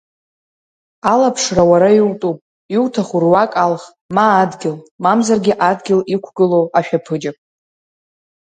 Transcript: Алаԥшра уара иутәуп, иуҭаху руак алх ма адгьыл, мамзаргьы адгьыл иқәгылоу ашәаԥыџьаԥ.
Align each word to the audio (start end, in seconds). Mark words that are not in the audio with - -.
Алаԥшра 1.11 1.63
уара 1.71 1.89
иутәуп, 1.99 2.37
иуҭаху 2.75 3.19
руак 3.23 3.51
алх 3.63 3.83
ма 4.15 4.25
адгьыл, 4.41 4.77
мамзаргьы 5.03 5.53
адгьыл 5.69 6.01
иқәгылоу 6.13 6.65
ашәаԥыџьаԥ. 6.77 7.37